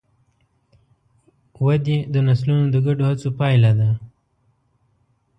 [1.65, 3.89] ودې د نسلونو د ګډو هڅو پایله ده.